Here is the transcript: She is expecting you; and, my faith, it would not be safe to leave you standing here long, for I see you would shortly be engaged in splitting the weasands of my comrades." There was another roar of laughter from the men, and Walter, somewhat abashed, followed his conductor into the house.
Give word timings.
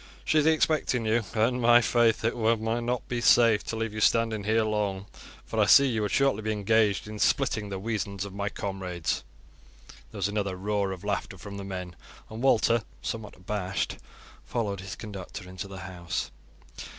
She 0.25 0.39
is 0.39 0.47
expecting 0.47 1.05
you; 1.05 1.21
and, 1.35 1.61
my 1.61 1.79
faith, 1.79 2.25
it 2.25 2.35
would 2.35 2.59
not 2.59 3.07
be 3.07 3.21
safe 3.21 3.63
to 3.65 3.75
leave 3.75 3.93
you 3.93 3.99
standing 4.01 4.45
here 4.45 4.63
long, 4.63 5.05
for 5.45 5.59
I 5.59 5.67
see 5.67 5.85
you 5.89 6.01
would 6.01 6.09
shortly 6.09 6.41
be 6.41 6.51
engaged 6.51 7.07
in 7.07 7.19
splitting 7.19 7.69
the 7.69 7.79
weasands 7.79 8.25
of 8.25 8.33
my 8.33 8.49
comrades." 8.49 9.23
There 10.11 10.17
was 10.17 10.27
another 10.27 10.55
roar 10.55 10.91
of 10.91 11.03
laughter 11.03 11.37
from 11.37 11.57
the 11.57 11.63
men, 11.63 11.95
and 12.31 12.41
Walter, 12.41 12.81
somewhat 13.03 13.35
abashed, 13.35 13.97
followed 14.43 14.79
his 14.79 14.95
conductor 14.95 15.47
into 15.47 15.67
the 15.67 15.81
house. 15.81 16.31